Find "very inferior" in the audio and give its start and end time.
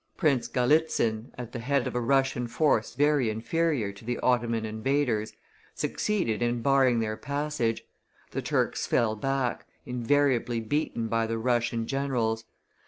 2.95-3.91